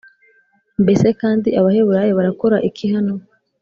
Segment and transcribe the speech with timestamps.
[0.83, 3.13] Mbese kandi Abaheburayo barakora iki hano